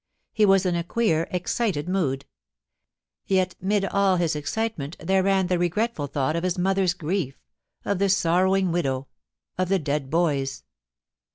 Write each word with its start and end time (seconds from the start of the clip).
He 0.33 0.47
was 0.47 0.65
in 0.65 0.73
a 0.75 0.83
queer, 0.83 1.27
excited 1.29 1.87
mood; 1.87 2.25
yet 3.27 3.53
'mid 3.61 3.85
all 3.85 4.15
his 4.15 4.33
cKcitement 4.33 4.97
there 4.97 5.21
ran 5.21 5.45
the 5.45 5.59
regretful 5.59 6.07
thought 6.07 6.35
of 6.35 6.43
his 6.43 6.57
mother's 6.57 6.95
grief, 6.95 7.37
of 7.85 7.99
the 7.99 8.09
sorrowing 8.09 8.71
widow, 8.71 9.05
of 9.59 9.69
the 9.69 9.77
dead 9.77 10.09
boys. 10.09 10.63